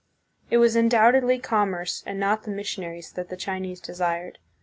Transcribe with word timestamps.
It 0.49 0.57
was 0.57 0.75
undoubtedly 0.75 1.37
commerce 1.37 2.01
and 2.07 2.19
not 2.19 2.41
the 2.41 2.49
mission 2.49 2.83
aries 2.83 3.11
that 3.11 3.29
the 3.29 3.37
Chinese 3.37 3.79
desired. 3.79 4.39